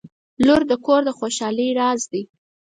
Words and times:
•لور 0.45 0.61
د 0.71 0.73
کور 0.85 1.01
د 1.05 1.09
خوشحالۍ 1.19 1.69
راز 1.79 2.01
دی. 2.11 2.23